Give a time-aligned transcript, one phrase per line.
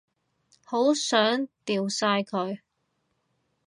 [0.65, 2.61] 好想掉晒佢